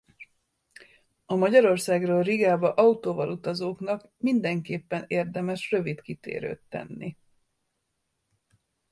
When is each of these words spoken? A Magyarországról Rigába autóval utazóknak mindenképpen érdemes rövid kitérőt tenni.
A 1.25 1.35
Magyarországról 1.35 2.21
Rigába 2.21 2.73
autóval 2.73 3.31
utazóknak 3.31 4.09
mindenképpen 4.17 5.03
érdemes 5.07 5.71
rövid 5.71 6.01
kitérőt 6.01 6.61
tenni. 6.69 7.17